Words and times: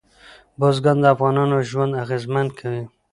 بزګان 0.59 0.97
د 1.01 1.05
افغانانو 1.15 1.57
ژوند 1.69 1.99
اغېزمن 2.03 2.47
کوي. 2.59 2.83